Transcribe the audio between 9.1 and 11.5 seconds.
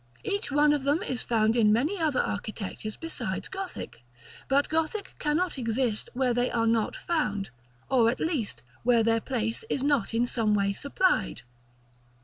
place is not in some way supplied.